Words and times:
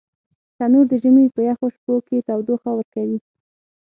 تنور 0.57 0.85
د 0.89 0.93
ژمي 1.03 1.25
په 1.35 1.41
یخو 1.49 1.67
شپو 1.75 1.95
کې 2.07 2.25
تودوخه 2.27 2.71
ورکوي 2.75 3.19